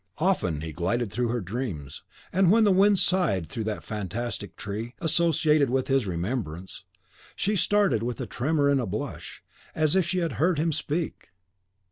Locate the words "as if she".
9.75-10.17